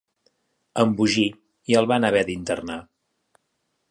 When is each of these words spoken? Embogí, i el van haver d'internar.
Embogí, 0.83 1.25
i 1.73 1.77
el 1.81 1.89
van 1.93 2.09
haver 2.09 2.25
d'internar. 2.29 2.79